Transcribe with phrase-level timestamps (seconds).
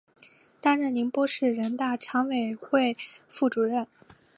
[0.59, 2.97] 担任宁波市人大常委会
[3.29, 3.85] 副主任。